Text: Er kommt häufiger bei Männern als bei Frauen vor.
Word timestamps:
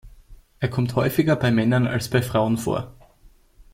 Er 0.59 0.67
kommt 0.67 0.95
häufiger 0.95 1.35
bei 1.35 1.51
Männern 1.51 1.85
als 1.85 2.09
bei 2.09 2.23
Frauen 2.23 2.57
vor. 2.57 2.95